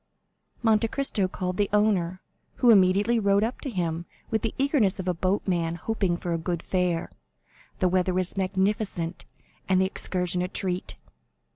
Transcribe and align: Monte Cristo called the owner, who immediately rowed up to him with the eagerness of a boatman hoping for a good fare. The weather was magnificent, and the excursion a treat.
Monte 0.63 0.87
Cristo 0.87 1.27
called 1.27 1.57
the 1.57 1.69
owner, 1.71 2.21
who 2.55 2.71
immediately 2.71 3.19
rowed 3.19 3.43
up 3.43 3.61
to 3.61 3.69
him 3.69 4.07
with 4.31 4.41
the 4.41 4.55
eagerness 4.57 4.99
of 4.99 5.07
a 5.07 5.13
boatman 5.13 5.75
hoping 5.75 6.17
for 6.17 6.33
a 6.33 6.39
good 6.39 6.63
fare. 6.63 7.11
The 7.77 7.87
weather 7.87 8.15
was 8.15 8.35
magnificent, 8.35 9.25
and 9.69 9.79
the 9.79 9.85
excursion 9.85 10.41
a 10.41 10.47
treat. 10.47 10.95